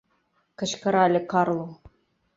—кычкырале 0.59 1.21
Карло. 1.31 1.67